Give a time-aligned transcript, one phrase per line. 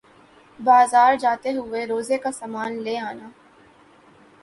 [0.59, 3.29] بازار جاتے ہوئے روزہ کا سامان لے آنا